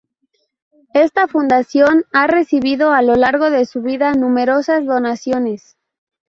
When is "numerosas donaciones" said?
4.15-5.77